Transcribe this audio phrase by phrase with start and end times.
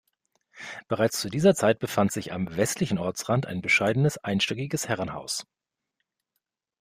[0.87, 5.45] Bereits zu dieser Zeit befand sich am westlichen Ortsrand ein bescheidenes einstöckiges Herrenhaus.